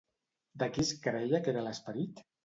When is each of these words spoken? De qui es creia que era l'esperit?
De 0.61 0.69
qui 0.77 0.79
es 0.83 0.93
creia 1.03 1.41
que 1.47 1.53
era 1.53 1.63
l'esperit? 1.67 2.25